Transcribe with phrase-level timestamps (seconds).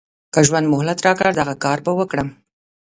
[0.33, 2.29] که ژوند مهلت راکړ دغه کار به وکړم.